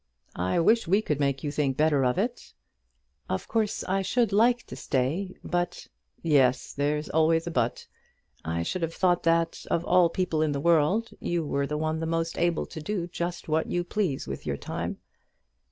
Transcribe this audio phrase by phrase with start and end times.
[0.35, 2.55] "I wish we could make you think better of it."
[3.29, 5.85] "Of course I should like to stay, but"
[6.39, 7.85] "Yes, there's always a but.
[8.43, 11.99] I should have thought that, of all people in the world, you were the one
[12.09, 14.97] most able to do just what you please with your time."